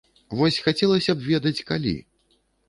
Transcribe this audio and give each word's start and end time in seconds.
Вось 0.37 0.55
хацелася 0.67 1.15
б 1.19 1.27
ведаць, 1.27 1.63
калі. 1.69 1.95